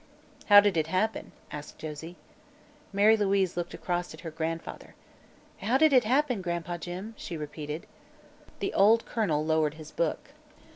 "How 0.47 0.59
did 0.61 0.77
it 0.77 0.87
happen?" 0.87 1.31
asked 1.51 1.77
Josie. 1.77 2.15
Mary 2.91 3.15
Louise 3.15 3.55
looked 3.55 3.75
across 3.75 4.15
at 4.15 4.21
her 4.21 4.31
grandfather. 4.31 4.95
"How 5.59 5.77
did 5.77 5.93
it 5.93 6.05
happen, 6.05 6.41
Gran'pa 6.41 6.79
Jim?" 6.79 7.13
she 7.17 7.37
repeated. 7.37 7.85
The 8.61 8.73
old 8.73 9.05
colonel 9.05 9.45
lowered 9.45 9.75
his 9.75 9.91
book. 9.91 10.31